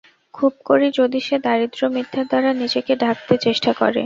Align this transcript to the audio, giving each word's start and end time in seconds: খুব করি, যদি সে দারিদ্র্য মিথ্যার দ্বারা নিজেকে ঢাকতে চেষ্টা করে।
খুব 0.33 0.53
করি, 0.65 0.87
যদি 0.99 1.19
সে 1.19 1.35
দারিদ্র্য 1.45 1.87
মিথ্যার 1.95 2.25
দ্বারা 2.27 2.51
নিজেকে 2.61 2.93
ঢাকতে 3.03 3.33
চেষ্টা 3.45 3.71
করে। 3.73 3.99